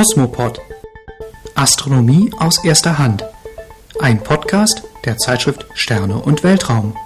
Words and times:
Kosmopod. 0.00 0.62
Astronomie 1.54 2.32
aus 2.38 2.64
erster 2.64 2.98
Hand. 2.98 3.22
Ein 4.00 4.18
Podcast 4.22 4.82
der 5.04 5.18
Zeitschrift 5.18 5.66
Sterne 5.74 6.16
und 6.16 6.42
Weltraum. 6.42 6.96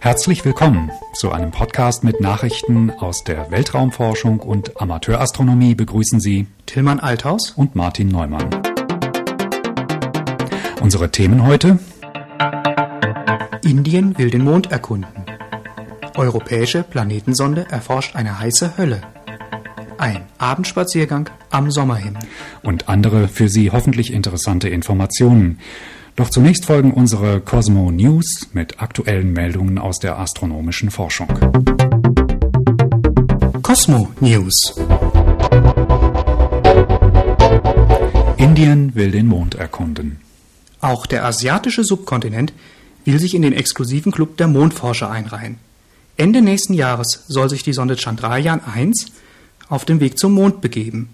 Herzlich 0.00 0.44
willkommen 0.44 0.90
zu 1.14 1.30
einem 1.30 1.52
Podcast 1.52 2.02
mit 2.02 2.20
Nachrichten 2.20 2.90
aus 2.90 3.22
der 3.22 3.52
Weltraumforschung 3.52 4.40
und 4.40 4.80
Amateurastronomie 4.80 5.76
begrüßen 5.76 6.18
Sie 6.18 6.48
Tillmann 6.66 6.98
Althaus 6.98 7.52
und 7.52 7.76
Martin 7.76 8.08
Neumann. 8.08 8.50
Unsere 10.80 11.12
Themen 11.12 11.46
heute 11.46 11.78
Indien 13.62 14.18
will 14.18 14.30
den 14.30 14.42
Mond 14.42 14.72
erkunden. 14.72 15.26
Europäische 16.16 16.82
Planetensonde 16.82 17.68
erforscht 17.70 18.16
eine 18.16 18.40
heiße 18.40 18.78
Hölle. 18.78 19.02
Ein 19.98 20.26
Abendspaziergang 20.38 21.28
am 21.50 21.72
Sommerhimmel. 21.72 22.22
und 22.62 22.88
andere 22.88 23.26
für 23.26 23.48
Sie 23.48 23.72
hoffentlich 23.72 24.12
interessante 24.12 24.68
Informationen. 24.68 25.58
Doch 26.14 26.30
zunächst 26.30 26.66
folgen 26.66 26.92
unsere 26.92 27.40
Cosmo 27.40 27.90
News 27.90 28.48
mit 28.52 28.80
aktuellen 28.80 29.32
Meldungen 29.32 29.76
aus 29.76 29.98
der 29.98 30.16
astronomischen 30.18 30.90
Forschung. 30.92 31.26
Cosmo 33.62 34.10
News. 34.20 34.76
Indien 38.36 38.94
will 38.94 39.10
den 39.10 39.26
Mond 39.26 39.56
erkunden. 39.56 40.20
Auch 40.80 41.06
der 41.06 41.24
asiatische 41.24 41.82
Subkontinent 41.82 42.52
will 43.04 43.18
sich 43.18 43.34
in 43.34 43.42
den 43.42 43.52
exklusiven 43.52 44.12
Club 44.12 44.36
der 44.36 44.46
Mondforscher 44.46 45.10
einreihen. 45.10 45.58
Ende 46.16 46.40
nächsten 46.40 46.74
Jahres 46.74 47.24
soll 47.26 47.50
sich 47.50 47.64
die 47.64 47.72
Sonde 47.72 47.96
Chandrayaan 47.96 48.60
1 48.64 49.06
auf 49.68 49.84
den 49.84 50.00
Weg 50.00 50.18
zum 50.18 50.32
Mond 50.32 50.60
begeben. 50.60 51.10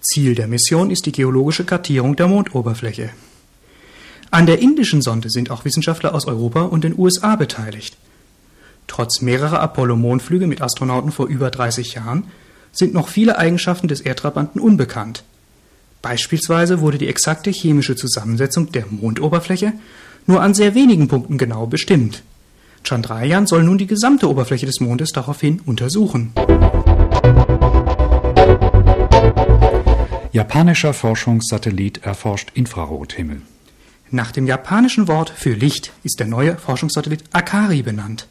Ziel 0.00 0.34
der 0.34 0.48
Mission 0.48 0.90
ist 0.90 1.06
die 1.06 1.12
geologische 1.12 1.64
Kartierung 1.64 2.16
der 2.16 2.28
Mondoberfläche. 2.28 3.10
An 4.30 4.46
der 4.46 4.60
indischen 4.60 5.02
Sonde 5.02 5.28
sind 5.28 5.50
auch 5.50 5.64
Wissenschaftler 5.64 6.14
aus 6.14 6.26
Europa 6.26 6.62
und 6.62 6.84
den 6.84 6.96
USA 6.96 7.36
beteiligt. 7.36 7.96
Trotz 8.86 9.20
mehrerer 9.20 9.60
Apollo-Mondflüge 9.60 10.46
mit 10.46 10.62
Astronauten 10.62 11.12
vor 11.12 11.26
über 11.26 11.50
30 11.50 11.94
Jahren 11.94 12.24
sind 12.72 12.94
noch 12.94 13.08
viele 13.08 13.38
Eigenschaften 13.38 13.88
des 13.88 14.00
Erdtrabanten 14.00 14.60
unbekannt. 14.60 15.24
Beispielsweise 16.02 16.80
wurde 16.80 16.98
die 16.98 17.08
exakte 17.08 17.50
chemische 17.50 17.96
Zusammensetzung 17.96 18.72
der 18.72 18.86
Mondoberfläche 18.88 19.72
nur 20.26 20.40
an 20.40 20.54
sehr 20.54 20.74
wenigen 20.74 21.08
Punkten 21.08 21.38
genau 21.38 21.66
bestimmt. 21.66 22.22
Chandrayaan 22.84 23.46
soll 23.46 23.64
nun 23.64 23.78
die 23.78 23.86
gesamte 23.86 24.28
Oberfläche 24.28 24.66
des 24.66 24.80
Mondes 24.80 25.12
daraufhin 25.12 25.60
untersuchen. 25.66 26.32
Japanischer 30.40 30.94
Forschungssatellit 30.94 32.02
erforscht 32.02 32.52
Infrarothimmel. 32.54 33.42
Nach 34.10 34.32
dem 34.32 34.46
japanischen 34.46 35.06
Wort 35.06 35.28
für 35.28 35.52
Licht 35.52 35.92
ist 36.02 36.18
der 36.18 36.28
neue 36.28 36.56
Forschungssatellit 36.56 37.24
Akari 37.32 37.82
benannt. 37.82 38.26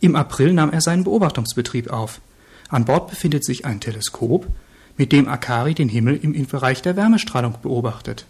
Im 0.00 0.16
April 0.16 0.52
nahm 0.52 0.72
er 0.72 0.80
seinen 0.80 1.04
Beobachtungsbetrieb 1.04 1.88
auf. 1.88 2.20
An 2.68 2.84
Bord 2.84 3.10
befindet 3.10 3.44
sich 3.44 3.64
ein 3.64 3.78
Teleskop, 3.78 4.48
mit 4.96 5.12
dem 5.12 5.28
Akari 5.28 5.74
den 5.74 5.88
Himmel 5.88 6.16
im 6.16 6.46
Bereich 6.46 6.82
der 6.82 6.96
Wärmestrahlung 6.96 7.54
beobachtet. 7.62 8.26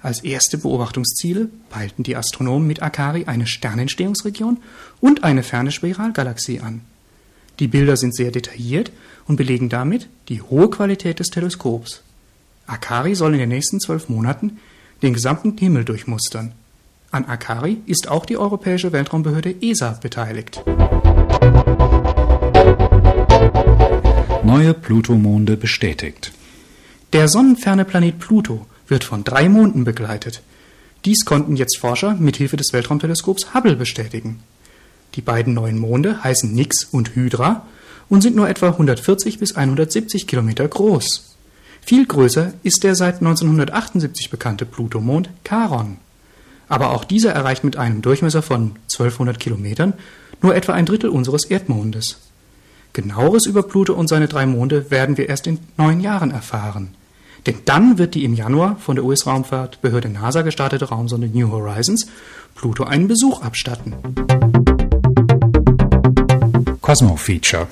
Als 0.00 0.24
erste 0.24 0.56
Beobachtungsziele 0.56 1.50
peilten 1.68 2.04
die 2.04 2.16
Astronomen 2.16 2.66
mit 2.66 2.80
Akari 2.80 3.26
eine 3.26 3.46
Sternentstehungsregion 3.46 4.62
und 5.02 5.24
eine 5.24 5.42
ferne 5.42 5.72
Spiralgalaxie 5.72 6.60
an. 6.60 6.80
Die 7.58 7.68
Bilder 7.68 7.96
sind 7.96 8.14
sehr 8.14 8.30
detailliert 8.30 8.92
und 9.26 9.36
belegen 9.36 9.68
damit 9.68 10.08
die 10.28 10.42
hohe 10.42 10.70
Qualität 10.70 11.18
des 11.18 11.30
Teleskops. 11.30 12.02
Akari 12.66 13.14
soll 13.14 13.34
in 13.34 13.40
den 13.40 13.48
nächsten 13.48 13.80
zwölf 13.80 14.08
Monaten 14.08 14.58
den 15.02 15.14
gesamten 15.14 15.56
Himmel 15.56 15.84
durchmustern. 15.84 16.52
An 17.10 17.24
Akari 17.24 17.78
ist 17.86 18.08
auch 18.08 18.26
die 18.26 18.36
Europäische 18.36 18.92
Weltraumbehörde 18.92 19.54
ESA 19.60 19.98
beteiligt. 20.02 20.62
Neue 24.44 24.74
Plutomonde 24.74 25.56
bestätigt. 25.56 26.32
Der 27.12 27.28
sonnenferne 27.28 27.84
Planet 27.84 28.18
Pluto 28.18 28.66
wird 28.86 29.04
von 29.04 29.24
drei 29.24 29.48
Monden 29.48 29.84
begleitet. 29.84 30.42
Dies 31.04 31.24
konnten 31.24 31.56
jetzt 31.56 31.78
Forscher 31.78 32.14
mithilfe 32.14 32.56
des 32.56 32.72
Weltraumteleskops 32.72 33.54
Hubble 33.54 33.76
bestätigen. 33.76 34.40
Die 35.18 35.22
beiden 35.22 35.52
neuen 35.52 35.78
Monde 35.80 36.22
heißen 36.22 36.54
Nix 36.54 36.84
und 36.84 37.16
Hydra 37.16 37.66
und 38.08 38.22
sind 38.22 38.36
nur 38.36 38.48
etwa 38.48 38.68
140 38.68 39.40
bis 39.40 39.56
170 39.56 40.28
Kilometer 40.28 40.68
groß. 40.68 41.34
Viel 41.80 42.06
größer 42.06 42.52
ist 42.62 42.84
der 42.84 42.94
seit 42.94 43.16
1978 43.16 44.30
bekannte 44.30 44.64
Plutomond 44.64 45.28
Charon. 45.42 45.96
Aber 46.68 46.90
auch 46.90 47.02
dieser 47.02 47.32
erreicht 47.32 47.64
mit 47.64 47.76
einem 47.76 48.00
Durchmesser 48.00 48.42
von 48.42 48.76
1200 48.92 49.40
Kilometern 49.40 49.94
nur 50.40 50.54
etwa 50.54 50.74
ein 50.74 50.86
Drittel 50.86 51.10
unseres 51.10 51.46
Erdmondes. 51.46 52.18
Genaueres 52.92 53.46
über 53.46 53.64
Pluto 53.64 53.94
und 53.94 54.06
seine 54.06 54.28
drei 54.28 54.46
Monde 54.46 54.92
werden 54.92 55.16
wir 55.16 55.28
erst 55.28 55.48
in 55.48 55.58
neun 55.76 55.98
Jahren 55.98 56.30
erfahren. 56.30 56.94
Denn 57.44 57.56
dann 57.64 57.98
wird 57.98 58.14
die 58.14 58.22
im 58.22 58.34
Januar 58.34 58.76
von 58.76 58.94
der 58.94 59.04
US-Raumfahrtbehörde 59.04 60.10
NASA 60.10 60.42
gestartete 60.42 60.84
Raumsonde 60.84 61.26
New 61.26 61.50
Horizons 61.50 62.06
Pluto 62.54 62.84
einen 62.84 63.08
Besuch 63.08 63.42
abstatten. 63.42 63.94
Cosmo 66.88 67.16
Feature. 67.16 67.66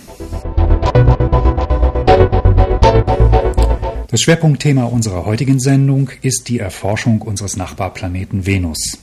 Das 4.11 4.21
Schwerpunktthema 4.21 4.85
unserer 4.85 5.25
heutigen 5.25 5.59
Sendung 5.59 6.11
ist 6.21 6.51
die 6.51 6.59
Erforschung 6.59 7.23
unseres 7.23 7.57
Nachbarplaneten 7.57 8.45
Venus. 8.45 8.99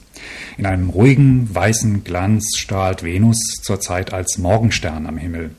In 0.59 0.67
einem 0.67 0.91
ruhigen, 0.91 1.49
weißen 1.51 2.03
Glanz 2.03 2.57
strahlt 2.57 3.01
Venus 3.01 3.39
zurzeit 3.63 4.13
als 4.13 4.37
Morgenstern 4.37 5.07
am 5.07 5.17
Himmel. 5.17 5.49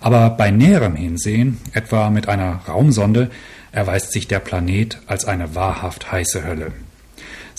Aber 0.00 0.30
bei 0.30 0.52
näherem 0.52 0.94
Hinsehen, 0.94 1.58
etwa 1.72 2.08
mit 2.08 2.28
einer 2.28 2.60
Raumsonde, 2.68 3.28
erweist 3.72 4.12
sich 4.12 4.28
der 4.28 4.38
Planet 4.38 5.00
als 5.08 5.24
eine 5.24 5.56
wahrhaft 5.56 6.12
heiße 6.12 6.44
Hölle. 6.44 6.70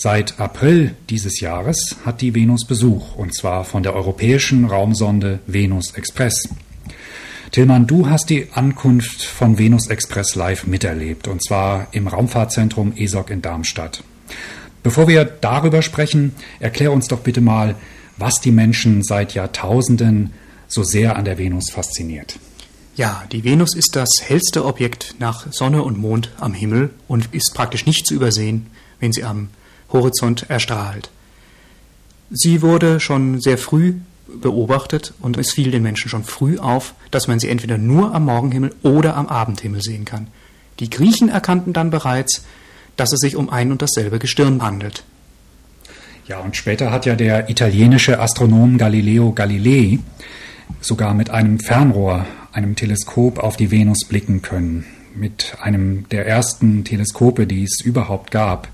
Seit 0.00 0.38
April 0.38 0.94
dieses 1.10 1.40
Jahres 1.40 1.96
hat 2.04 2.20
die 2.20 2.32
Venus 2.32 2.64
Besuch, 2.64 3.16
und 3.16 3.34
zwar 3.34 3.64
von 3.64 3.82
der 3.82 3.96
europäischen 3.96 4.64
Raumsonde 4.64 5.40
Venus 5.48 5.90
Express. 5.94 6.48
Tillmann, 7.50 7.88
du 7.88 8.08
hast 8.08 8.30
die 8.30 8.46
Ankunft 8.52 9.24
von 9.24 9.58
Venus 9.58 9.88
Express 9.88 10.36
live 10.36 10.68
miterlebt, 10.68 11.26
und 11.26 11.42
zwar 11.42 11.88
im 11.90 12.06
Raumfahrtzentrum 12.06 12.92
ESOC 12.96 13.30
in 13.30 13.42
Darmstadt. 13.42 14.04
Bevor 14.84 15.08
wir 15.08 15.24
darüber 15.24 15.82
sprechen, 15.82 16.32
erklär 16.60 16.92
uns 16.92 17.08
doch 17.08 17.18
bitte 17.18 17.40
mal, 17.40 17.74
was 18.18 18.40
die 18.40 18.52
Menschen 18.52 19.02
seit 19.02 19.34
Jahrtausenden 19.34 20.32
so 20.68 20.84
sehr 20.84 21.16
an 21.16 21.24
der 21.24 21.38
Venus 21.38 21.70
fasziniert. 21.72 22.38
Ja, 22.94 23.24
die 23.32 23.42
Venus 23.42 23.74
ist 23.74 23.96
das 23.96 24.22
hellste 24.22 24.64
Objekt 24.64 25.16
nach 25.18 25.52
Sonne 25.52 25.82
und 25.82 25.98
Mond 25.98 26.30
am 26.38 26.54
Himmel 26.54 26.90
und 27.08 27.34
ist 27.34 27.52
praktisch 27.52 27.84
nicht 27.84 28.06
zu 28.06 28.14
übersehen, 28.14 28.66
wenn 29.00 29.12
sie 29.12 29.24
am 29.24 29.48
Horizont 29.92 30.48
erstrahlt. 30.48 31.10
Sie 32.30 32.62
wurde 32.62 33.00
schon 33.00 33.40
sehr 33.40 33.58
früh 33.58 33.94
beobachtet 34.26 35.14
und 35.20 35.38
es 35.38 35.52
fiel 35.52 35.70
den 35.70 35.82
Menschen 35.82 36.10
schon 36.10 36.24
früh 36.24 36.58
auf, 36.58 36.94
dass 37.10 37.28
man 37.28 37.40
sie 37.40 37.48
entweder 37.48 37.78
nur 37.78 38.14
am 38.14 38.26
Morgenhimmel 38.26 38.74
oder 38.82 39.16
am 39.16 39.26
Abendhimmel 39.26 39.82
sehen 39.82 40.04
kann. 40.04 40.26
Die 40.80 40.90
Griechen 40.90 41.28
erkannten 41.28 41.72
dann 41.72 41.90
bereits, 41.90 42.44
dass 42.96 43.12
es 43.12 43.20
sich 43.20 43.36
um 43.36 43.48
ein 43.48 43.72
und 43.72 43.80
dasselbe 43.80 44.18
Gestirn 44.18 44.62
handelt. 44.62 45.04
Ja, 46.26 46.40
und 46.40 46.56
später 46.56 46.90
hat 46.90 47.06
ja 47.06 47.16
der 47.16 47.48
italienische 47.48 48.20
Astronom 48.20 48.76
Galileo 48.76 49.32
Galilei 49.32 49.98
sogar 50.80 51.14
mit 51.14 51.30
einem 51.30 51.58
Fernrohr, 51.58 52.26
einem 52.52 52.76
Teleskop 52.76 53.38
auf 53.38 53.56
die 53.56 53.70
Venus 53.70 54.00
blicken 54.06 54.42
können. 54.42 54.84
Mit 55.14 55.56
einem 55.60 56.06
der 56.10 56.26
ersten 56.26 56.84
Teleskope, 56.84 57.46
die 57.46 57.64
es 57.64 57.80
überhaupt 57.80 58.30
gab. 58.30 58.68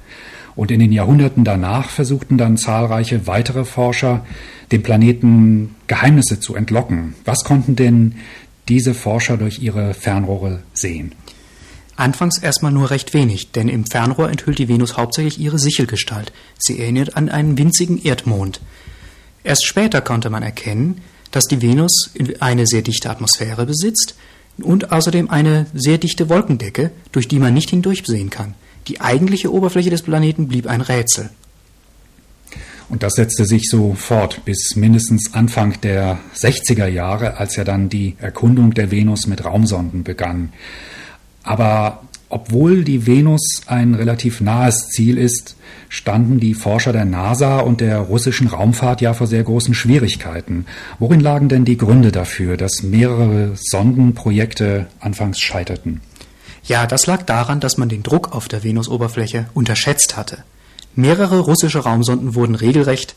Und 0.56 0.70
in 0.70 0.80
den 0.80 0.92
Jahrhunderten 0.92 1.44
danach 1.44 1.90
versuchten 1.90 2.38
dann 2.38 2.56
zahlreiche 2.56 3.26
weitere 3.26 3.64
Forscher, 3.64 4.24
dem 4.70 4.82
Planeten 4.82 5.74
Geheimnisse 5.86 6.40
zu 6.40 6.54
entlocken. 6.54 7.14
Was 7.24 7.44
konnten 7.44 7.76
denn 7.76 8.16
diese 8.68 8.94
Forscher 8.94 9.36
durch 9.36 9.58
ihre 9.60 9.94
Fernrohre 9.94 10.60
sehen? 10.72 11.12
Anfangs 11.96 12.38
erstmal 12.38 12.72
nur 12.72 12.90
recht 12.90 13.14
wenig, 13.14 13.52
denn 13.52 13.68
im 13.68 13.86
Fernrohr 13.86 14.28
enthüllt 14.28 14.58
die 14.58 14.68
Venus 14.68 14.96
hauptsächlich 14.96 15.38
ihre 15.38 15.58
Sichelgestalt. 15.58 16.32
Sie 16.58 16.80
erinnert 16.80 17.16
an 17.16 17.28
einen 17.28 17.56
winzigen 17.56 18.02
Erdmond. 18.02 18.60
Erst 19.44 19.66
später 19.66 20.00
konnte 20.00 20.30
man 20.30 20.42
erkennen, 20.42 21.00
dass 21.30 21.44
die 21.44 21.62
Venus 21.62 22.10
eine 22.40 22.66
sehr 22.66 22.82
dichte 22.82 23.10
Atmosphäre 23.10 23.66
besitzt 23.66 24.16
und 24.58 24.92
außerdem 24.92 25.30
eine 25.30 25.66
sehr 25.74 25.98
dichte 25.98 26.28
Wolkendecke, 26.28 26.90
durch 27.12 27.28
die 27.28 27.38
man 27.38 27.54
nicht 27.54 27.70
hindurchsehen 27.70 28.30
kann. 28.30 28.54
Die 28.88 29.00
eigentliche 29.00 29.52
Oberfläche 29.52 29.90
des 29.90 30.02
Planeten 30.02 30.48
blieb 30.48 30.66
ein 30.66 30.80
Rätsel. 30.80 31.30
Und 32.88 33.02
das 33.02 33.14
setzte 33.14 33.46
sich 33.46 33.68
so 33.70 33.94
fort 33.94 34.44
bis 34.44 34.76
mindestens 34.76 35.32
Anfang 35.32 35.80
der 35.80 36.18
60er 36.36 36.86
Jahre, 36.86 37.38
als 37.38 37.56
ja 37.56 37.64
dann 37.64 37.88
die 37.88 38.14
Erkundung 38.20 38.74
der 38.74 38.90
Venus 38.90 39.26
mit 39.26 39.44
Raumsonden 39.44 40.04
begann. 40.04 40.52
Aber 41.42 42.02
obwohl 42.28 42.84
die 42.84 43.06
Venus 43.06 43.62
ein 43.66 43.94
relativ 43.94 44.40
nahes 44.40 44.88
Ziel 44.88 45.18
ist, 45.18 45.56
standen 45.88 46.40
die 46.40 46.54
Forscher 46.54 46.92
der 46.92 47.04
NASA 47.04 47.60
und 47.60 47.80
der 47.80 47.98
russischen 47.98 48.48
Raumfahrt 48.48 49.00
ja 49.00 49.14
vor 49.14 49.28
sehr 49.28 49.44
großen 49.44 49.72
Schwierigkeiten. 49.72 50.66
Worin 50.98 51.20
lagen 51.20 51.48
denn 51.48 51.64
die 51.64 51.76
Gründe 51.76 52.10
dafür, 52.10 52.56
dass 52.56 52.82
mehrere 52.82 53.52
Sondenprojekte 53.54 54.86
anfangs 55.00 55.38
scheiterten? 55.40 56.00
Ja, 56.66 56.86
das 56.86 57.06
lag 57.06 57.22
daran, 57.22 57.60
dass 57.60 57.76
man 57.76 57.88
den 57.88 58.02
Druck 58.02 58.32
auf 58.32 58.48
der 58.48 58.64
Venusoberfläche 58.64 59.46
unterschätzt 59.54 60.16
hatte. 60.16 60.44
Mehrere 60.94 61.40
russische 61.40 61.80
Raumsonden 61.80 62.34
wurden 62.34 62.54
regelrecht 62.54 63.14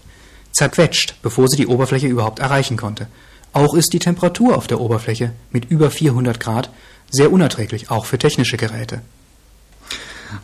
zerquetscht, 0.51 1.15
bevor 1.21 1.47
sie 1.47 1.57
die 1.57 1.67
Oberfläche 1.67 2.07
überhaupt 2.07 2.39
erreichen 2.39 2.77
konnte. 2.77 3.07
Auch 3.53 3.73
ist 3.73 3.93
die 3.93 3.99
Temperatur 3.99 4.57
auf 4.57 4.67
der 4.67 4.81
Oberfläche 4.81 5.31
mit 5.51 5.69
über 5.71 5.91
400 5.91 6.39
Grad 6.39 6.69
sehr 7.09 7.31
unerträglich, 7.31 7.89
auch 7.89 8.05
für 8.05 8.17
technische 8.17 8.57
Geräte. 8.57 9.01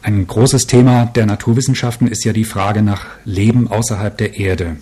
Ein 0.01 0.25
großes 0.25 0.67
Thema 0.67 1.05
der 1.05 1.25
Naturwissenschaften 1.25 2.07
ist 2.07 2.23
ja 2.23 2.31
die 2.31 2.45
Frage 2.45 2.81
nach 2.81 3.05
Leben 3.25 3.67
außerhalb 3.67 4.17
der 4.17 4.37
Erde. 4.37 4.77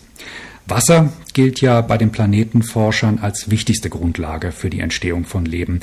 Wasser 0.68 1.12
gilt 1.33 1.59
ja 1.59 1.81
bei 1.81 1.97
den 1.97 2.12
Planetenforschern 2.12 3.19
als 3.19 3.50
wichtigste 3.50 3.89
Grundlage 3.89 4.51
für 4.51 4.69
die 4.69 4.79
Entstehung 4.79 5.25
von 5.25 5.45
Leben. 5.45 5.79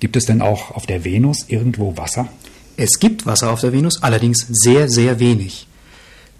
Gibt 0.00 0.16
es 0.16 0.26
denn 0.26 0.42
auch 0.42 0.72
auf 0.72 0.86
der 0.86 1.04
Venus 1.04 1.46
irgendwo 1.48 1.96
Wasser? 1.96 2.28
Es 2.76 2.98
gibt 2.98 3.24
Wasser 3.24 3.50
auf 3.50 3.60
der 3.60 3.72
Venus, 3.72 4.02
allerdings 4.02 4.46
sehr, 4.50 4.88
sehr 4.88 5.18
wenig. 5.18 5.66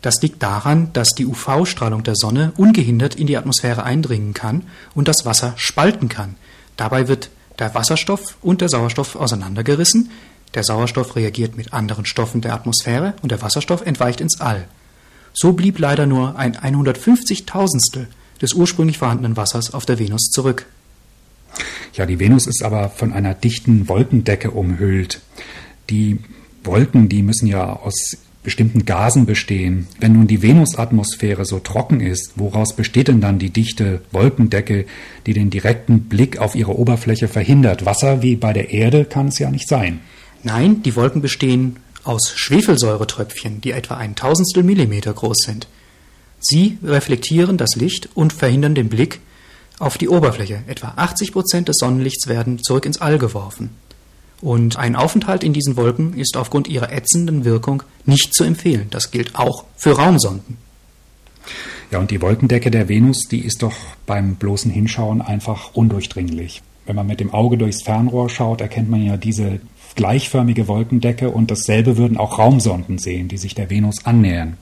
Das 0.03 0.21
liegt 0.23 0.43
daran, 0.43 0.93
dass 0.93 1.15
die 1.15 1.27
UV-Strahlung 1.27 2.05
der 2.05 2.15
Sonne 2.15 2.53
ungehindert 2.57 3.15
in 3.15 3.27
die 3.27 3.37
Atmosphäre 3.37 3.83
eindringen 3.83 4.35
kann 4.35 4.63
und 4.95 5.09
das 5.09 5.25
Wasser 5.25 5.55
spalten 5.57 6.09
kann. 6.09 6.37
Dabei 6.77 7.09
wird 7.09 7.31
der 7.59 7.75
Wasserstoff 7.75 8.37
und 8.43 8.61
der 8.61 8.69
Sauerstoff 8.69 9.17
auseinandergerissen. 9.17 10.11
Der 10.55 10.63
Sauerstoff 10.63 11.17
reagiert 11.17 11.57
mit 11.57 11.73
anderen 11.73 12.05
Stoffen 12.05 12.43
der 12.43 12.53
Atmosphäre 12.53 13.15
und 13.23 13.33
der 13.33 13.43
Wasserstoff 13.43 13.85
entweicht 13.85 14.21
ins 14.21 14.41
All. 14.41 14.69
So 15.33 15.53
blieb 15.53 15.79
leider 15.79 16.07
nur 16.07 16.37
ein 16.37 16.57
150.000stel 16.57 18.07
des 18.41 18.53
ursprünglich 18.53 18.99
vorhandenen 18.99 19.37
Wassers 19.37 19.73
auf 19.73 19.87
der 19.87 19.99
Venus 19.99 20.31
zurück. 20.31 20.67
Ja, 21.97 22.05
die 22.05 22.21
Venus 22.21 22.47
ist 22.47 22.63
aber 22.63 22.91
von 22.91 23.13
einer 23.13 23.33
dichten 23.33 23.89
Wolkendecke 23.89 24.51
umhüllt. 24.51 25.21
Die 25.89 26.19
Wolken, 26.63 27.09
die 27.09 27.23
müssen 27.23 27.47
ja 27.47 27.73
aus 27.73 28.19
bestimmten 28.43 28.85
Gasen 28.85 29.25
bestehen. 29.25 29.89
Wenn 29.99 30.13
nun 30.13 30.27
die 30.27 30.43
Venusatmosphäre 30.43 31.45
so 31.47 31.59
trocken 31.59 32.01
ist, 32.01 32.35
woraus 32.37 32.77
besteht 32.77 33.09
denn 33.09 33.21
dann 33.21 33.39
die 33.39 33.51
dichte 33.51 34.03
Wolkendecke, 34.13 34.85
die 35.27 35.33
den 35.33 35.51
direkten 35.51 36.03
Blick 36.03 36.39
auf 36.39 36.55
ihre 36.55 36.79
Oberfläche 36.79 37.29
verhindert? 37.29 37.87
Wasser 37.87 38.23
wie 38.23 38.37
bei 38.37 38.53
der 38.53 38.71
Erde 38.71 39.05
kann 39.05 39.29
es 39.29 39.39
ja 39.39 39.51
nicht 39.51 39.69
sein. 39.69 40.01
Nein, 40.43 40.83
die 40.83 40.95
Wolken 40.97 41.23
bestehen 41.23 41.77
aus 42.05 42.31
Schwefelsäuretröpfchen, 42.37 43.63
die 43.63 43.73
etwa 43.73 43.97
ein 43.97 44.15
Tausendstel 44.15 44.63
Millimeter 44.63 45.13
groß 45.13 45.39
sind. 45.39 45.67
Sie 46.39 46.79
reflektieren 46.85 47.57
das 47.57 47.75
Licht 47.75 48.11
und 48.15 48.33
verhindern 48.33 48.75
den 48.75 48.89
Blick 48.89 49.21
auf 49.79 49.99
die 49.99 50.09
Oberfläche. 50.09 50.63
Etwa 50.67 50.95
80 50.97 51.33
Prozent 51.33 51.69
des 51.69 51.77
Sonnenlichts 51.79 52.27
werden 52.29 52.59
zurück 52.59 52.87
ins 52.87 53.01
All 53.01 53.19
geworfen. 53.19 53.71
Und 54.41 54.77
ein 54.77 54.97
Aufenthalt 54.97 55.43
in 55.43 55.53
diesen 55.53 55.77
Wolken 55.77 56.15
ist 56.15 56.37
aufgrund 56.37 56.69
ihrer 56.69 56.93
ätzenden 56.93 57.45
Wirkung 57.45 57.83
nicht 58.05 58.35
zu 58.35 58.45
empfehlen. 58.45 58.89
Das 58.91 59.11
gilt 59.11 59.37
auch 59.37 59.65
für 59.77 59.93
Raumsonden. 59.93 60.59
Ja, 61.91 62.01
und 62.01 62.11
die 62.11 62.21
Wolkendecke 62.21 62.71
der 62.71 62.89
Venus, 62.89 63.29
die 63.31 63.41
ist 63.41 63.63
doch 63.63 63.75
beim 64.07 64.35
bloßen 64.35 64.71
Hinschauen 64.71 65.23
einfach 65.23 65.71
undurchdringlich. 65.75 66.63
Wenn 66.85 66.97
man 66.97 67.07
mit 67.07 67.21
dem 67.21 67.33
Auge 67.33 67.57
durchs 67.57 67.83
Fernrohr 67.83 68.29
schaut, 68.29 68.61
erkennt 68.61 68.91
man 68.91 69.05
ja 69.05 69.17
diese 69.17 69.61
gleichförmige 69.95 70.69
Wolkendecke 70.69 71.31
und 71.31 71.51
dasselbe 71.51 71.97
würden 71.97 72.19
auch 72.19 72.39
Raumsonden 72.39 72.99
sehen, 72.99 73.29
die 73.29 73.39
sich 73.39 73.55
der 73.55 73.71
Venus 73.71 74.05
annähern. 74.05 74.57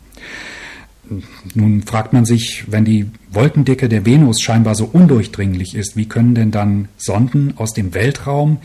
Nun 1.54 1.82
fragt 1.82 2.12
man 2.12 2.24
sich, 2.24 2.64
wenn 2.66 2.84
die 2.84 3.10
Wolkendicke 3.30 3.88
der 3.88 4.06
Venus 4.06 4.40
scheinbar 4.40 4.74
so 4.74 4.88
undurchdringlich 4.90 5.74
ist, 5.74 5.96
wie 5.96 6.06
können 6.06 6.34
denn 6.34 6.50
dann 6.50 6.88
Sonden 6.96 7.54
aus 7.56 7.72
dem 7.72 7.94
Weltraum 7.94 8.58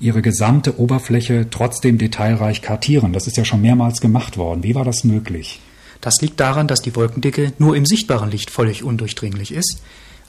ihre 0.00 0.22
gesamte 0.22 0.78
Oberfläche 0.78 1.48
trotzdem 1.50 1.98
detailreich 1.98 2.62
kartieren. 2.62 3.12
Das 3.12 3.26
ist 3.26 3.36
ja 3.36 3.44
schon 3.44 3.62
mehrmals 3.62 4.00
gemacht 4.00 4.36
worden. 4.36 4.62
Wie 4.62 4.74
war 4.74 4.84
das 4.84 5.04
möglich? 5.04 5.60
Das 6.00 6.20
liegt 6.20 6.38
daran, 6.38 6.68
dass 6.68 6.82
die 6.82 6.94
Wolkendicke 6.94 7.52
nur 7.58 7.74
im 7.74 7.84
sichtbaren 7.84 8.30
Licht 8.30 8.50
völlig 8.50 8.84
undurchdringlich 8.84 9.52
ist, 9.52 9.82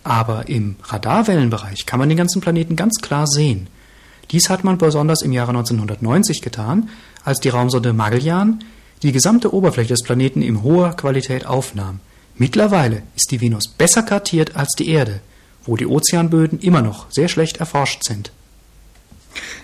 aber 0.03 0.49
im 0.49 0.77
Radarwellenbereich 0.83 1.85
kann 1.85 1.99
man 1.99 2.09
den 2.09 2.17
ganzen 2.17 2.41
Planeten 2.41 2.75
ganz 2.75 3.01
klar 3.01 3.27
sehen. 3.27 3.67
Dies 4.31 4.49
hat 4.49 4.63
man 4.63 4.77
besonders 4.77 5.21
im 5.21 5.31
Jahre 5.31 5.49
1990 5.49 6.41
getan, 6.41 6.89
als 7.23 7.39
die 7.39 7.49
Raumsonde 7.49 7.93
Magellan 7.93 8.63
die 9.03 9.11
gesamte 9.11 9.53
Oberfläche 9.53 9.89
des 9.89 10.03
Planeten 10.03 10.41
in 10.41 10.63
hoher 10.63 10.93
Qualität 10.95 11.45
aufnahm. 11.45 11.99
Mittlerweile 12.35 13.03
ist 13.15 13.31
die 13.31 13.41
Venus 13.41 13.67
besser 13.67 14.03
kartiert 14.03 14.55
als 14.55 14.73
die 14.73 14.89
Erde, 14.89 15.19
wo 15.63 15.75
die 15.75 15.87
Ozeanböden 15.87 16.59
immer 16.59 16.81
noch 16.81 17.11
sehr 17.11 17.27
schlecht 17.27 17.57
erforscht 17.57 18.03
sind. 18.03 18.31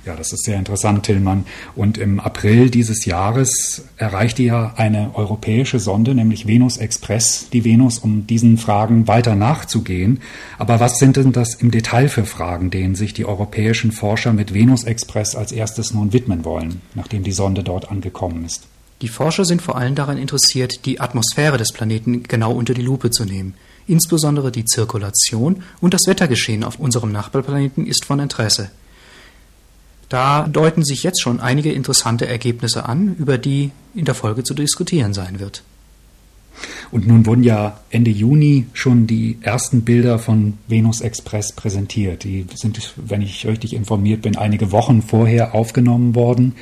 Ja, 0.06 0.16
das 0.16 0.32
ist 0.32 0.46
sehr 0.46 0.58
interessant, 0.58 1.04
Tillmann. 1.04 1.46
Und 1.76 1.98
im 1.98 2.20
April 2.20 2.70
dieses 2.70 3.06
Jahres 3.06 3.86
erreichte 3.98 4.44
ja 4.44 4.74
eine 4.76 5.16
europäische 5.16 5.80
Sonde, 5.80 6.14
nämlich 6.14 6.46
Venus 6.46 6.78
Express, 6.78 7.50
die 7.52 7.66
Venus, 7.66 7.98
um 7.98 8.28
diesen 8.28 8.58
Fragen 8.58 9.08
weiter 9.08 9.36
nachzugehen. 9.36 10.20
Aber 10.60 10.80
was 10.80 11.00
sind 11.00 11.18
denn 11.18 11.32
das 11.32 11.56
im 11.56 11.72
Detail 11.72 12.08
für 12.10 12.26
Fragen, 12.26 12.70
denen 12.70 12.94
sich 12.94 13.14
die 13.14 13.26
europäischen 13.26 13.92
Forscher 13.92 14.34
mit 14.34 14.54
Venus 14.54 14.84
Express 14.84 15.36
als 15.36 15.52
erstes 15.52 15.94
nun 15.94 16.14
widmen 16.14 16.46
wollen, 16.46 16.82
nachdem 16.94 17.24
die 17.24 17.32
Sonde 17.32 17.64
dort 17.64 17.90
angekommen 17.90 18.46
ist? 18.46 18.68
Die 19.06 19.10
Forscher 19.10 19.46
sind 19.46 19.62
vor 19.62 19.78
allem 19.78 19.94
daran 19.94 20.18
interessiert, 20.18 20.84
die 20.88 21.00
Atmosphäre 21.00 21.60
des 21.60 21.74
Planeten 21.74 22.24
genau 22.24 22.52
unter 22.54 22.74
die 22.74 22.82
Lupe 22.82 23.12
zu 23.12 23.24
nehmen. 23.24 23.54
Insbesondere 23.86 24.52
die 24.52 24.66
Zirkulation 24.66 25.62
und 25.80 25.94
das 25.94 26.08
Wettergeschehen 26.08 26.64
auf 26.64 26.80
unserem 26.80 27.12
Nachbarplaneten 27.12 27.86
ist 27.86 28.04
von 28.04 28.20
Interesse. 28.20 28.72
Da 30.10 30.48
deuten 30.48 30.84
sich 30.84 31.04
jetzt 31.04 31.22
schon 31.22 31.40
einige 31.40 31.72
interessante 31.72 32.26
Ergebnisse 32.26 32.90
an, 32.90 33.16
über 33.20 33.38
die 33.38 33.70
in 33.94 34.06
der 34.06 34.16
Folge 34.16 34.44
zu 34.44 34.56
diskutieren 34.56 35.14
sein 35.14 35.40
wird. 35.40 35.62
Und 36.90 37.08
nun 37.08 37.28
wurden 37.28 37.44
ja 37.44 37.80
Ende 37.92 38.10
Juni 38.10 38.66
schon 38.74 39.06
die 39.06 39.38
ersten 39.42 39.84
Bilder 39.84 40.18
von 40.18 40.58
Venus 40.68 41.02
Express 41.02 41.52
präsentiert. 41.52 42.24
Die 42.24 42.48
sind, 42.56 42.96
wenn 42.96 43.22
ich 43.22 43.46
richtig 43.46 43.76
informiert 43.76 44.24
bin, 44.24 44.36
einige 44.36 44.72
Wochen 44.72 45.04
vorher 45.04 45.54
aufgenommen 45.54 46.16
worden. 46.16 46.56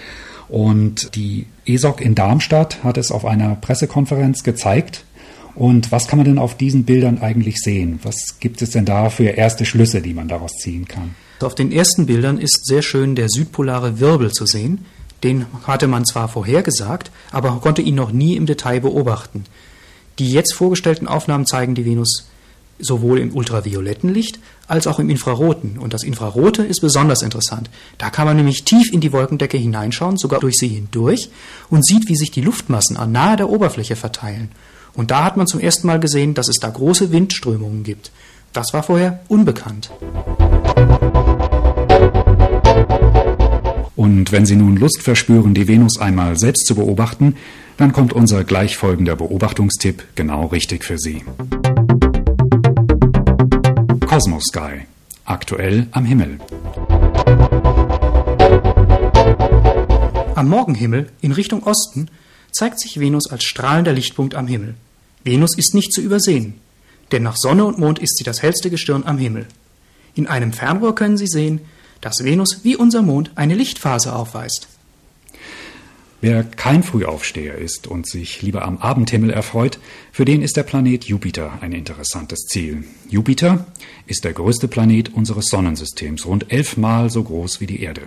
Und 0.50 1.16
die 1.16 1.46
ESOC 1.66 2.02
in 2.02 2.16
Darmstadt 2.16 2.84
hat 2.84 2.98
es 2.98 3.12
auf 3.12 3.26
einer 3.26 3.56
Pressekonferenz 3.56 4.44
gezeigt. 4.44 5.06
Und 5.56 5.92
was 5.92 6.08
kann 6.08 6.18
man 6.18 6.26
denn 6.26 6.40
auf 6.40 6.58
diesen 6.58 6.84
Bildern 6.84 7.20
eigentlich 7.22 7.58
sehen? 7.60 8.00
Was 8.04 8.40
gibt 8.40 8.62
es 8.62 8.72
denn 8.72 8.86
da 8.86 9.10
für 9.10 9.26
erste 9.26 9.66
Schlüsse, 9.66 10.02
die 10.02 10.14
man 10.14 10.28
daraus 10.28 10.52
ziehen 10.54 10.88
kann? 10.88 11.16
Auf 11.42 11.56
den 11.56 11.72
ersten 11.72 12.06
Bildern 12.06 12.38
ist 12.38 12.66
sehr 12.66 12.82
schön 12.82 13.16
der 13.16 13.30
südpolare 13.30 14.00
Wirbel 14.00 14.32
zu 14.32 14.46
sehen. 14.46 14.86
Den 15.24 15.46
hatte 15.66 15.88
man 15.88 16.06
zwar 16.06 16.28
vorhergesagt, 16.28 17.12
aber 17.32 17.52
konnte 17.62 17.82
ihn 17.82 17.96
noch 17.96 18.12
nie 18.12 18.36
im 18.36 18.46
Detail 18.46 18.82
beobachten. 18.82 19.46
Die 20.20 20.32
jetzt 20.32 20.54
vorgestellten 20.54 21.08
Aufnahmen 21.08 21.46
zeigen 21.46 21.76
die 21.76 21.86
Venus 21.86 22.28
sowohl 22.84 23.20
im 23.20 23.36
ultravioletten 23.36 24.14
Licht 24.14 24.40
als 24.68 24.88
auch 24.88 25.00
im 25.00 25.10
Infraroten. 25.10 25.78
Und 25.78 25.94
das 25.94 26.04
Infrarote 26.04 26.64
ist 26.64 26.82
besonders 26.82 27.22
interessant. 27.22 27.70
Da 27.98 28.10
kann 28.10 28.26
man 28.26 28.38
nämlich 28.38 28.64
tief 28.64 28.92
in 28.92 29.02
die 29.02 29.12
Wolkendecke 29.12 29.58
hineinschauen, 29.58 30.18
sogar 30.18 30.40
durch 30.40 30.58
sie 30.58 30.68
hindurch, 30.68 31.30
und 31.70 31.86
sieht, 31.86 32.10
wie 32.10 32.16
sich 32.16 32.32
die 32.32 32.42
Luftmassen 32.42 32.98
nahe 33.12 33.38
der 33.38 33.50
Oberfläche 33.50 33.96
verteilen. 33.96 34.52
Und 34.94 35.12
da 35.12 35.24
hat 35.24 35.38
man 35.38 35.48
zum 35.48 35.60
ersten 35.60 35.88
Mal 35.88 36.00
gesehen, 36.00 36.34
dass 36.34 36.48
es 36.48 36.60
da 36.60 36.70
große 36.70 37.12
Windströmungen 37.12 37.84
gibt. 37.84 38.12
Das 38.54 38.74
war 38.74 38.84
vorher 38.84 39.22
unbekannt. 39.28 39.90
Und 43.96 44.32
wenn 44.32 44.46
Sie 44.46 44.56
nun 44.56 44.76
Lust 44.76 45.02
verspüren, 45.02 45.54
die 45.54 45.68
Venus 45.68 46.00
einmal 46.00 46.38
selbst 46.38 46.68
zu 46.68 46.76
beobachten, 46.76 47.36
dann 47.78 47.94
kommt 47.94 48.14
unser 48.14 48.44
gleich 48.44 48.78
folgender 48.78 49.16
Beobachtungstipp 49.16 50.04
genau 50.16 50.48
richtig 50.48 50.84
für 50.84 50.98
Sie. 50.98 51.24
Cosmos 54.14 54.44
Sky. 54.44 54.86
Aktuell 55.26 55.88
am 55.90 56.06
Himmel. 56.06 56.38
Am 60.36 60.48
Morgenhimmel 60.48 61.10
in 61.22 61.32
Richtung 61.32 61.64
Osten 61.64 62.10
zeigt 62.52 62.80
sich 62.80 63.00
Venus 63.00 63.32
als 63.32 63.44
strahlender 63.44 63.92
Lichtpunkt 63.92 64.36
am 64.36 64.46
Himmel. 64.46 64.76
Venus 65.24 65.58
ist 65.58 65.74
nicht 65.74 65.92
zu 65.92 66.00
übersehen, 66.00 66.60
denn 67.12 67.24
nach 67.24 67.38
Sonne 67.38 67.66
und 67.66 67.80
Mond 67.80 67.98
ist 67.98 68.18
sie 68.18 68.24
das 68.24 68.44
hellste 68.44 68.70
Gestirn 68.70 69.02
am 69.04 69.18
Himmel. 69.18 69.48
In 70.14 70.28
einem 70.28 70.54
Fernrohr 70.54 70.94
können 70.94 71.18
Sie 71.18 71.26
sehen, 71.26 71.62
dass 72.00 72.24
Venus 72.24 72.64
wie 72.64 72.76
unser 72.76 73.02
Mond 73.02 73.32
eine 73.34 73.56
Lichtphase 73.56 74.14
aufweist. 74.14 74.68
Wer 76.24 76.46
kein 76.46 76.84
Frühaufsteher 76.84 77.56
ist 77.56 77.86
und 77.86 78.08
sich 78.08 78.42
lieber 78.42 78.64
am 78.64 78.78
Abendhimmel 78.78 79.30
erfreut, 79.30 79.78
für 80.14 80.24
den 80.24 80.42
ist 80.42 80.56
der 80.56 80.64
Planet 80.64 81.04
Jupiter 81.04 81.58
ein 81.60 81.74
interessantes 81.74 82.46
Ziel. 82.46 82.86
Jupiter 83.10 83.66
ist 84.06 84.24
der 84.24 84.32
größte 84.32 84.70
Planet 84.70 85.14
unseres 85.14 85.48
Sonnensystems, 85.48 86.26
rund 86.26 86.50
elfmal 86.50 87.10
so 87.10 87.24
groß 87.24 87.60
wie 87.60 87.66
die 87.66 87.82
Erde. 87.82 88.04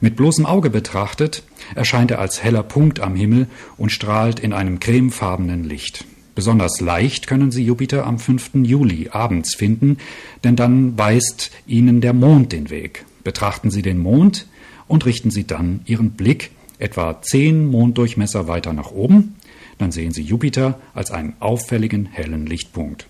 Mit 0.00 0.14
bloßem 0.14 0.46
Auge 0.46 0.70
betrachtet 0.70 1.42
erscheint 1.74 2.12
er 2.12 2.20
als 2.20 2.44
heller 2.44 2.62
Punkt 2.62 3.00
am 3.00 3.16
Himmel 3.16 3.48
und 3.76 3.90
strahlt 3.90 4.38
in 4.38 4.52
einem 4.52 4.78
cremefarbenen 4.78 5.64
Licht. 5.64 6.04
Besonders 6.36 6.78
leicht 6.78 7.26
können 7.26 7.50
Sie 7.50 7.64
Jupiter 7.64 8.06
am 8.06 8.20
5. 8.20 8.50
Juli 8.62 9.08
abends 9.10 9.56
finden, 9.56 9.96
denn 10.44 10.54
dann 10.54 10.96
weist 10.96 11.50
Ihnen 11.66 12.02
der 12.02 12.12
Mond 12.12 12.52
den 12.52 12.70
Weg. 12.70 13.04
Betrachten 13.24 13.72
Sie 13.72 13.82
den 13.82 13.98
Mond 13.98 14.46
und 14.86 15.06
richten 15.06 15.32
Sie 15.32 15.44
dann 15.44 15.80
Ihren 15.86 16.12
Blick 16.12 16.52
etwa 16.78 17.20
zehn 17.22 17.66
Monddurchmesser 17.66 18.48
weiter 18.48 18.72
nach 18.72 18.90
oben, 18.90 19.36
dann 19.78 19.92
sehen 19.92 20.12
Sie 20.12 20.22
Jupiter 20.22 20.80
als 20.94 21.10
einen 21.10 21.34
auffälligen 21.40 22.06
hellen 22.06 22.46
Lichtpunkt. 22.46 23.06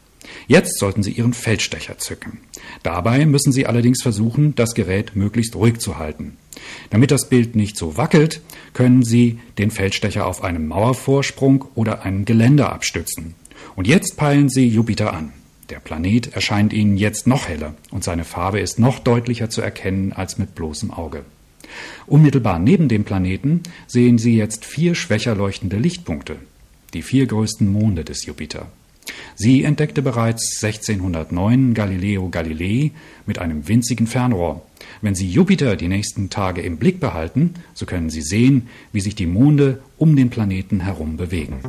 Jetzt 0.46 0.78
sollten 0.78 1.02
Sie 1.02 1.12
Ihren 1.12 1.32
Feldstecher 1.32 1.98
zücken. 1.98 2.40
Dabei 2.82 3.24
müssen 3.26 3.52
Sie 3.52 3.66
allerdings 3.66 4.02
versuchen, 4.02 4.54
das 4.54 4.74
Gerät 4.74 5.16
möglichst 5.16 5.56
ruhig 5.56 5.78
zu 5.78 5.98
halten. 5.98 6.36
Damit 6.90 7.10
das 7.10 7.28
Bild 7.28 7.56
nicht 7.56 7.76
so 7.76 7.96
wackelt, 7.96 8.42
können 8.74 9.02
Sie 9.02 9.38
den 9.58 9.70
Feldstecher 9.70 10.26
auf 10.26 10.42
einem 10.42 10.68
Mauervorsprung 10.68 11.64
oder 11.74 12.02
einem 12.02 12.24
Geländer 12.24 12.72
abstützen. 12.72 13.34
Und 13.76 13.86
jetzt 13.86 14.16
peilen 14.16 14.48
Sie 14.48 14.68
Jupiter 14.68 15.12
an. 15.12 15.32
Der 15.70 15.80
Planet 15.80 16.34
erscheint 16.34 16.72
Ihnen 16.72 16.96
jetzt 16.96 17.26
noch 17.26 17.48
heller 17.48 17.74
und 17.90 18.02
seine 18.02 18.24
Farbe 18.24 18.60
ist 18.60 18.78
noch 18.78 18.98
deutlicher 18.98 19.50
zu 19.50 19.60
erkennen 19.60 20.12
als 20.12 20.38
mit 20.38 20.54
bloßem 20.54 20.90
Auge. 20.90 21.24
Unmittelbar 22.08 22.58
neben 22.58 22.88
dem 22.88 23.04
Planeten 23.04 23.62
sehen 23.86 24.18
Sie 24.18 24.36
jetzt 24.36 24.64
vier 24.64 24.94
schwächer 24.94 25.34
leuchtende 25.34 25.76
Lichtpunkte, 25.76 26.36
die 26.94 27.02
vier 27.02 27.26
größten 27.26 27.70
Monde 27.70 28.04
des 28.04 28.24
Jupiter. 28.24 28.66
Sie 29.34 29.62
entdeckte 29.62 30.02
bereits 30.02 30.62
1609 30.62 31.74
Galileo 31.74 32.28
Galilei 32.28 32.92
mit 33.26 33.38
einem 33.38 33.68
winzigen 33.68 34.06
Fernrohr. 34.06 34.62
Wenn 35.02 35.14
Sie 35.14 35.28
Jupiter 35.30 35.76
die 35.76 35.88
nächsten 35.88 36.30
Tage 36.30 36.62
im 36.62 36.78
Blick 36.78 36.98
behalten, 36.98 37.54
so 37.74 37.86
können 37.86 38.10
Sie 38.10 38.22
sehen, 38.22 38.68
wie 38.92 39.00
sich 39.00 39.14
die 39.14 39.26
Monde 39.26 39.80
um 39.96 40.16
den 40.16 40.30
Planeten 40.30 40.80
herum 40.80 41.16
bewegen. 41.16 41.60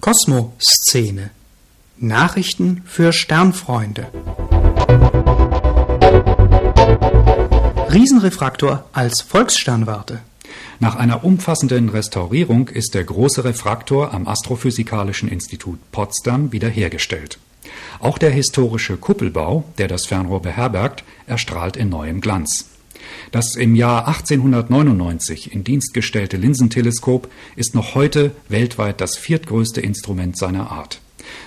Kosmoszene 0.00 1.30
Nachrichten 1.98 2.82
für 2.84 3.12
Sternfreunde 3.12 4.08
Riesenrefraktor 7.92 8.84
als 8.92 9.20
Volkssternwarte. 9.20 10.20
Nach 10.78 10.94
einer 10.94 11.24
umfassenden 11.24 11.88
Restaurierung 11.88 12.68
ist 12.68 12.94
der 12.94 13.02
große 13.02 13.42
Refraktor 13.42 14.14
am 14.14 14.28
Astrophysikalischen 14.28 15.28
Institut 15.28 15.80
Potsdam 15.90 16.52
wiederhergestellt. 16.52 17.38
Auch 17.98 18.18
der 18.18 18.30
historische 18.30 18.96
Kuppelbau, 18.96 19.64
der 19.78 19.88
das 19.88 20.06
Fernrohr 20.06 20.40
beherbergt, 20.40 21.02
erstrahlt 21.26 21.76
in 21.76 21.88
neuem 21.88 22.20
Glanz. 22.20 22.66
Das 23.32 23.56
im 23.56 23.74
Jahr 23.74 24.06
1899 24.06 25.52
in 25.52 25.64
Dienst 25.64 25.92
gestellte 25.92 26.36
Linsenteleskop 26.36 27.28
ist 27.56 27.74
noch 27.74 27.96
heute 27.96 28.30
weltweit 28.48 29.00
das 29.00 29.16
viertgrößte 29.16 29.80
Instrument 29.80 30.38
seiner 30.38 30.70
Art. 30.70 31.00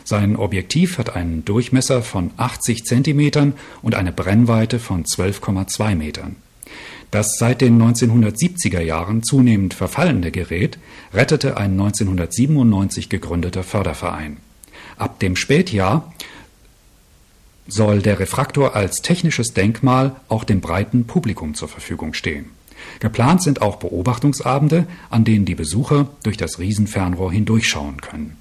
Sein 0.03 0.35
Objektiv 0.35 0.97
hat 0.97 1.15
einen 1.15 1.45
Durchmesser 1.45 2.01
von 2.01 2.31
80 2.37 2.85
cm 2.85 3.53
und 3.81 3.95
eine 3.95 4.11
Brennweite 4.11 4.79
von 4.79 5.05
12,2 5.05 5.95
Metern. 5.95 6.35
Das 7.11 7.37
seit 7.37 7.61
den 7.61 7.79
1970er 7.79 8.81
Jahren 8.81 9.21
zunehmend 9.21 9.75
verfallende 9.75 10.31
Gerät 10.31 10.79
rettete 11.13 11.57
ein 11.57 11.73
1997 11.73 13.07
gegründeter 13.07 13.63
Förderverein. 13.63 14.37
Ab 14.97 15.19
dem 15.19 15.35
Spätjahr 15.35 16.11
soll 17.67 18.01
der 18.01 18.19
Refraktor 18.19 18.75
als 18.75 19.01
technisches 19.01 19.53
Denkmal 19.53 20.15
auch 20.27 20.43
dem 20.43 20.59
breiten 20.59 21.05
Publikum 21.05 21.53
zur 21.53 21.67
Verfügung 21.67 22.13
stehen. 22.13 22.45
Geplant 22.99 23.41
sind 23.41 23.61
auch 23.61 23.77
Beobachtungsabende, 23.77 24.87
an 25.09 25.23
denen 25.23 25.45
die 25.45 25.55
Besucher 25.55 26.09
durch 26.23 26.37
das 26.37 26.59
Riesenfernrohr 26.59 27.31
hindurchschauen 27.31 28.01
können. 28.01 28.37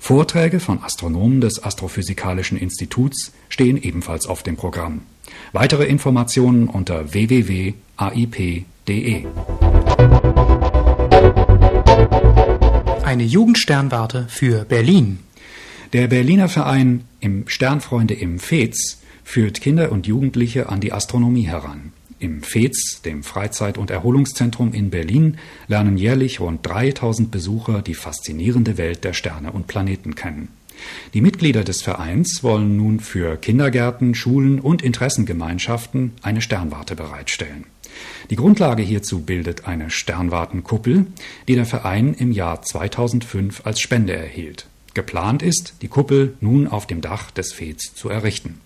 Vorträge 0.00 0.58
von 0.58 0.82
Astronomen 0.82 1.40
des 1.40 1.62
Astrophysikalischen 1.62 2.58
Instituts 2.58 3.32
stehen 3.48 3.80
ebenfalls 3.80 4.26
auf 4.26 4.42
dem 4.42 4.56
Programm. 4.56 5.02
Weitere 5.52 5.84
Informationen 5.84 6.66
unter 6.68 7.12
www.aip.de. 7.12 7.74
Eine 13.04 13.22
Jugendsternwarte 13.22 14.26
für 14.28 14.64
Berlin. 14.64 15.20
Der 15.92 16.08
Berliner 16.08 16.48
Verein 16.48 17.04
im 17.20 17.46
Sternfreunde 17.46 18.14
im 18.14 18.40
Fez 18.40 19.02
führt 19.22 19.60
Kinder 19.60 19.92
und 19.92 20.06
Jugendliche 20.06 20.70
an 20.70 20.80
die 20.80 20.92
Astronomie 20.92 21.46
heran. 21.46 21.92
Im 22.20 22.42
FEZ, 22.42 23.00
dem 23.02 23.22
Freizeit- 23.22 23.78
und 23.78 23.90
Erholungszentrum 23.90 24.74
in 24.74 24.90
Berlin, 24.90 25.38
lernen 25.68 25.96
jährlich 25.96 26.38
rund 26.38 26.66
3000 26.66 27.30
Besucher 27.30 27.80
die 27.80 27.94
faszinierende 27.94 28.76
Welt 28.76 29.04
der 29.04 29.14
Sterne 29.14 29.52
und 29.52 29.66
Planeten 29.66 30.14
kennen. 30.14 30.48
Die 31.14 31.22
Mitglieder 31.22 31.64
des 31.64 31.80
Vereins 31.80 32.42
wollen 32.42 32.76
nun 32.76 33.00
für 33.00 33.38
Kindergärten, 33.38 34.14
Schulen 34.14 34.60
und 34.60 34.82
Interessengemeinschaften 34.82 36.12
eine 36.20 36.42
Sternwarte 36.42 36.94
bereitstellen. 36.94 37.64
Die 38.28 38.36
Grundlage 38.36 38.82
hierzu 38.82 39.22
bildet 39.22 39.66
eine 39.66 39.90
Sternwartenkuppel, 39.90 41.06
die 41.48 41.54
der 41.54 41.66
Verein 41.66 42.12
im 42.12 42.32
Jahr 42.32 42.60
2005 42.60 43.62
als 43.64 43.80
Spende 43.80 44.14
erhielt. 44.14 44.66
Geplant 44.92 45.42
ist, 45.42 45.74
die 45.80 45.88
Kuppel 45.88 46.34
nun 46.40 46.66
auf 46.66 46.86
dem 46.86 47.00
Dach 47.00 47.30
des 47.30 47.54
FEZ 47.54 47.94
zu 47.94 48.10
errichten. 48.10 48.60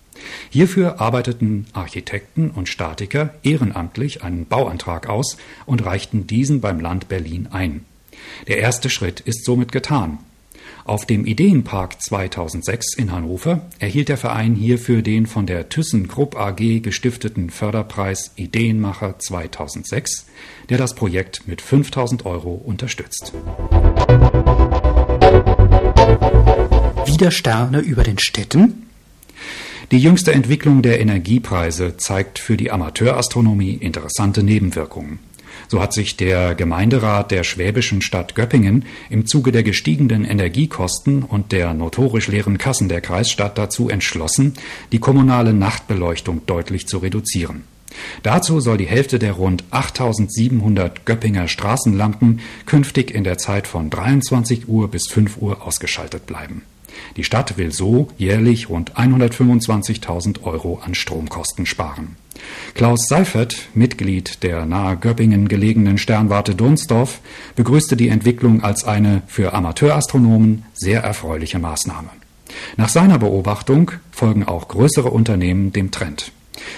Hierfür 0.49 0.99
arbeiteten 1.01 1.65
Architekten 1.73 2.49
und 2.49 2.69
Statiker 2.69 3.33
ehrenamtlich 3.43 4.23
einen 4.23 4.45
Bauantrag 4.45 5.07
aus 5.07 5.37
und 5.65 5.85
reichten 5.85 6.27
diesen 6.27 6.61
beim 6.61 6.79
Land 6.79 7.07
Berlin 7.07 7.47
ein. 7.51 7.85
Der 8.47 8.59
erste 8.59 8.89
Schritt 8.89 9.19
ist 9.19 9.45
somit 9.45 9.71
getan. 9.71 10.19
Auf 10.83 11.05
dem 11.07 11.25
Ideenpark 11.25 11.99
2006 11.99 12.95
in 12.95 13.11
Hannover 13.11 13.61
erhielt 13.79 14.07
der 14.07 14.17
Verein 14.17 14.53
hierfür 14.53 15.01
den 15.01 15.25
von 15.25 15.47
der 15.47 15.67
ThyssenKrupp 15.67 16.35
AG 16.35 16.81
gestifteten 16.81 17.49
Förderpreis 17.49 18.31
Ideenmacher 18.35 19.17
2006, 19.17 20.27
der 20.69 20.77
das 20.77 20.93
Projekt 20.93 21.47
mit 21.47 21.61
5000 21.61 22.25
Euro 22.27 22.53
unterstützt. 22.53 23.33
Wieder 27.07 27.31
Sterne 27.31 27.79
über 27.79 28.03
den 28.03 28.19
Städten? 28.19 28.84
Die 29.91 29.99
jüngste 29.99 30.33
Entwicklung 30.33 30.81
der 30.81 30.99
Energiepreise 30.99 31.97
zeigt 31.97 32.39
für 32.39 32.57
die 32.57 32.71
Amateurastronomie 32.71 33.73
interessante 33.73 34.41
Nebenwirkungen. 34.41 35.19
So 35.67 35.81
hat 35.81 35.93
sich 35.93 36.17
der 36.17 36.55
Gemeinderat 36.55 37.31
der 37.31 37.43
schwäbischen 37.43 38.01
Stadt 38.01 38.35
Göppingen 38.35 38.85
im 39.09 39.25
Zuge 39.25 39.51
der 39.51 39.63
gestiegenen 39.63 40.25
Energiekosten 40.25 41.23
und 41.23 41.51
der 41.51 41.73
notorisch 41.73 42.27
leeren 42.27 42.57
Kassen 42.57 42.89
der 42.89 43.01
Kreisstadt 43.01 43.57
dazu 43.57 43.89
entschlossen, 43.89 44.53
die 44.91 44.99
kommunale 44.99 45.53
Nachtbeleuchtung 45.53 46.41
deutlich 46.45 46.87
zu 46.87 46.97
reduzieren. 46.97 47.63
Dazu 48.23 48.59
soll 48.59 48.77
die 48.77 48.87
Hälfte 48.87 49.19
der 49.19 49.33
rund 49.33 49.63
8700 49.71 51.05
Göppinger 51.05 51.47
Straßenlampen 51.47 52.41
künftig 52.65 53.11
in 53.11 53.23
der 53.23 53.37
Zeit 53.37 53.67
von 53.67 53.89
23 53.89 54.67
Uhr 54.67 54.89
bis 54.89 55.07
5 55.07 55.37
Uhr 55.37 55.65
ausgeschaltet 55.65 56.25
bleiben. 56.25 56.63
Die 57.15 57.23
Stadt 57.23 57.57
will 57.57 57.71
so 57.71 58.09
jährlich 58.17 58.69
rund 58.69 58.95
125.000 58.95 60.43
Euro 60.43 60.81
an 60.83 60.95
Stromkosten 60.95 61.65
sparen. 61.65 62.17
Klaus 62.73 63.07
Seifert, 63.07 63.69
Mitglied 63.73 64.43
der 64.43 64.65
nahe 64.65 64.97
Göppingen 64.97 65.47
gelegenen 65.47 65.97
Sternwarte 65.97 66.55
Dunsdorf, 66.55 67.21
begrüßte 67.55 67.95
die 67.95 68.09
Entwicklung 68.09 68.63
als 68.63 68.83
eine 68.83 69.21
für 69.27 69.53
Amateurastronomen 69.53 70.65
sehr 70.73 71.01
erfreuliche 71.01 71.59
Maßnahme. 71.59 72.09
Nach 72.77 72.89
seiner 72.89 73.19
Beobachtung 73.19 73.91
folgen 74.11 74.43
auch 74.45 74.67
größere 74.67 75.09
Unternehmen 75.09 75.71
dem 75.71 75.91
Trend. 75.91 76.31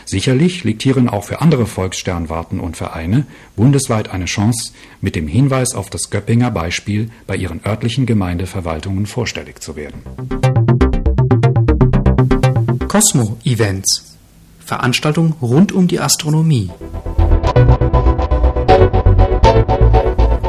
Sicherlich 0.05 0.63
liegt 0.63 0.83
hierin 0.83 1.09
auch 1.09 1.23
für 1.23 1.41
andere 1.41 1.65
Volkssternwarten 1.65 2.59
und 2.59 2.77
Vereine 2.77 3.25
bundesweit 3.55 4.09
eine 4.09 4.25
Chance, 4.25 4.71
mit 5.01 5.15
dem 5.15 5.27
Hinweis 5.27 5.73
auf 5.75 5.89
das 5.89 6.09
Göppinger 6.09 6.51
Beispiel 6.51 7.09
bei 7.25 7.35
ihren 7.35 7.65
örtlichen 7.65 8.05
Gemeindeverwaltungen 8.05 9.05
vorstellig 9.05 9.61
zu 9.61 9.75
werden. 9.75 10.01
Cosmo-Events 12.87 14.15
Veranstaltung 14.65 15.33
rund 15.41 15.71
um 15.71 15.87
die 15.87 15.99
Astronomie. 15.99 16.69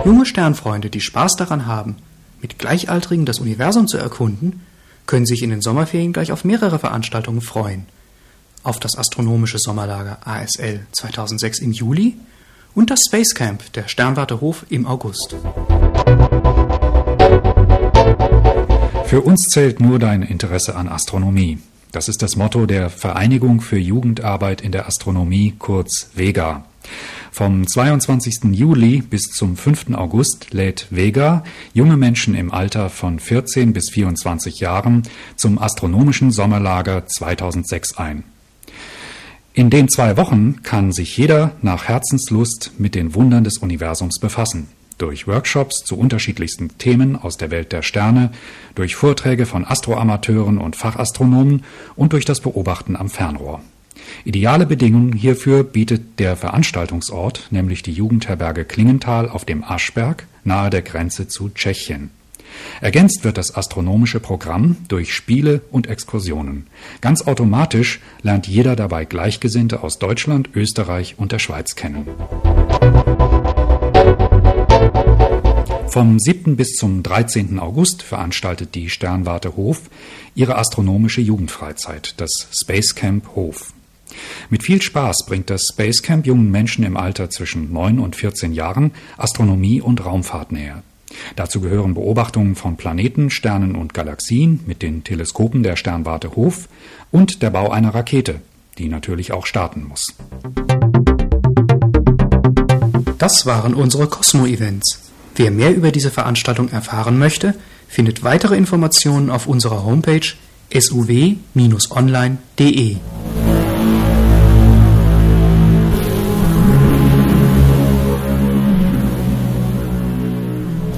Junge 0.05 0.27
Sternfreunde, 0.27 0.91
die 0.91 1.01
Spaß 1.01 1.37
daran 1.37 1.67
haben, 1.67 1.97
mit 2.41 2.59
Gleichaltrigen 2.59 3.27
das 3.27 3.39
Universum 3.39 3.87
zu 3.87 3.99
erkunden, 3.99 4.63
können 5.07 5.27
sich 5.27 5.43
in 5.43 5.51
den 5.51 5.61
Sommerferien 5.61 6.13
gleich 6.13 6.33
auf 6.33 6.45
mehrere 6.45 6.79
Veranstaltungen 6.79 7.41
freuen– 7.41 7.87
auf 8.63 8.81
das 8.81 8.97
astronomische 8.97 9.59
Sommerlager 9.59 10.19
ASL 10.25 10.87
2006 10.93 11.61
im 11.61 11.73
Juli 11.73 12.17
und 12.75 12.91
das 12.91 13.01
Space 13.07 13.35
Camp 13.35 13.73
der 13.73 13.89
Sternwarte 13.89 14.41
Hof 14.41 14.65
im 14.69 14.87
August. 14.87 15.37
Für 19.05 19.23
uns 19.23 19.45
zählt 19.49 19.81
nur 19.81 19.99
dein 19.99 20.23
Interesse 20.23 20.77
an 20.77 20.89
Astronomie. 20.89 21.59
Das 21.93 22.09
ist 22.09 22.21
das 22.21 22.37
Motto 22.37 22.67
der 22.67 22.91
Vereinigung 22.91 23.61
für 23.61 23.79
Jugendarbeit 23.79 24.61
in 24.61 24.73
der 24.73 24.87
Astronomie, 24.87 25.55
kurz 25.59 26.11
VEGA. 26.15 26.65
Vom 27.33 27.67
22. 27.67 28.53
Juli 28.53 29.01
bis 29.01 29.31
zum 29.31 29.57
5. 29.57 29.95
August 29.95 30.53
lädt 30.53 30.89
Vega 30.91 31.45
junge 31.73 31.97
Menschen 31.97 32.35
im 32.35 32.53
Alter 32.53 32.91
von 32.91 33.19
14 33.19 33.73
bis 33.73 33.91
24 33.91 34.61
Jahren 34.61 35.03
zum 35.37 35.59
astronomischen 35.59 36.31
Sommerlager 36.31 37.07
2006 37.07 37.97
ein. 37.97 38.25
In 39.59 39.71
den 39.71 39.89
zwei 39.89 40.17
Wochen 40.17 40.63
kann 40.63 40.93
sich 40.93 41.17
jeder 41.17 41.51
nach 41.63 41.89
Herzenslust 41.89 42.75
mit 42.79 42.95
den 42.95 43.17
Wundern 43.17 43.43
des 43.43 43.59
Universums 43.59 44.21
befassen. 44.21 44.69
Durch 44.99 45.27
Workshops 45.27 45.83
zu 45.85 45.99
unterschiedlichsten 45.99 46.79
Themen 46.79 47.17
aus 47.17 47.39
der 47.39 47.51
Welt 47.51 47.73
der 47.73 47.83
Sterne, 47.83 48.31
durch 48.77 48.95
Vorträge 48.95 49.47
von 49.47 49.65
Astroamateuren 49.65 50.59
und 50.59 50.77
Fachastronomen 50.77 51.65
und 51.97 52.13
durch 52.13 52.25
das 52.25 52.39
Beobachten 52.39 52.95
am 52.95 53.09
Fernrohr. 53.09 53.61
Ideale 54.25 54.65
Bedingungen 54.65 55.13
hierfür 55.13 55.65
bietet 55.65 56.21
der 56.21 56.37
Veranstaltungsort, 56.37 57.49
nämlich 57.51 57.83
die 57.83 57.91
Jugendherberge 57.91 58.65
Klingenthal 58.65 59.29
auf 59.29 59.45
dem 59.45 59.65
Aschberg 59.65 60.29
nahe 60.45 60.71
der 60.71 60.83
Grenze 60.83 61.27
zu 61.27 61.49
Tschechien. 61.49 62.11
Ergänzt 62.81 63.25
wird 63.25 63.39
das 63.39 63.55
astronomische 63.55 64.21
Programm 64.21 64.77
durch 64.89 65.15
Spiele 65.15 65.63
und 65.71 65.87
Exkursionen. 65.87 66.67
Ganz 67.01 67.27
automatisch 67.27 68.01
lernt 68.23 68.47
jeder 68.47 68.77
dabei 68.77 69.05
Gleichgesinnte 69.05 69.83
aus 69.83 69.99
Deutschland, 69.99 70.51
Österreich 70.55 71.17
und 71.19 71.33
der 71.33 71.39
Schweiz 71.39 71.75
kennen. 71.75 72.07
Vom 75.89 76.19
7. 76.21 76.57
bis 76.57 76.75
zum 76.75 77.03
13. 77.03 77.59
August 77.59 78.03
veranstaltet 78.03 78.75
die 78.75 78.91
Sternwarte 78.91 79.57
Hof 79.57 79.83
ihre 80.35 80.57
astronomische 80.57 81.21
Jugendfreizeit, 81.23 82.15
das 82.19 82.49
Space 82.53 82.95
Camp 82.95 83.35
Hof. 83.35 83.73
Mit 84.51 84.63
viel 84.63 84.83
Spaß 84.83 85.27
bringt 85.27 85.51
das 85.51 85.69
Space 85.69 86.03
Camp 86.03 86.27
jungen 86.27 86.51
Menschen 86.51 86.85
im 86.85 86.97
Alter 86.97 87.31
zwischen 87.31 87.73
9 87.73 87.99
und 87.99 88.17
14 88.17 88.53
Jahren 88.53 88.93
Astronomie 89.17 89.81
und 89.81 90.05
Raumfahrt 90.05 90.53
näher. 90.53 90.83
Dazu 91.37 91.61
gehören 91.61 91.95
Beobachtungen 91.95 92.55
von 92.55 92.77
Planeten, 92.77 93.31
Sternen 93.31 93.75
und 93.75 93.95
Galaxien 93.95 94.61
mit 94.67 94.83
den 94.83 95.05
Teleskopen 95.05 95.63
der 95.63 95.77
Sternwarte 95.77 96.37
Hof 96.37 96.69
und 97.11 97.43
der 97.43 97.51
Bau 97.51 97.71
einer 97.71 97.95
Rakete, 97.95 98.41
die 98.79 98.89
natürlich 98.89 99.33
auch 99.33 99.47
starten 99.47 99.85
muss. 99.85 100.15
Das 103.19 103.47
waren 103.47 103.75
unsere 103.75 104.07
Cosmo-Events. 104.07 105.11
Wer 105.35 105.51
mehr 105.51 105.75
über 105.75 105.91
diese 105.93 106.11
Veranstaltung 106.11 106.69
erfahren 106.71 107.19
möchte, 107.19 107.55
findet 107.89 108.23
weitere 108.23 108.57
Informationen 108.57 109.31
auf 109.31 109.47
unserer 109.47 109.85
Homepage 109.85 110.35
suw-online.de. 110.73 111.37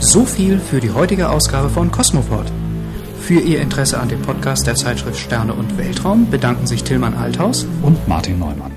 So 0.02 0.24
viel 0.24 0.58
für 0.58 0.80
die 0.80 0.90
heutige 0.90 1.28
Ausgabe 1.28 1.68
von 1.68 1.92
Cosmopod. 1.92 2.46
Für 3.20 3.38
Ihr 3.38 3.60
Interesse 3.60 4.00
an 4.00 4.08
dem 4.08 4.22
Podcast 4.22 4.66
der 4.66 4.74
Zeitschrift 4.74 5.20
Sterne 5.20 5.52
und 5.52 5.76
Weltraum 5.76 6.30
bedanken 6.30 6.66
sich 6.66 6.82
Tillmann 6.82 7.14
Althaus 7.14 7.66
und 7.82 8.08
Martin 8.08 8.38
Neumann. 8.38 8.72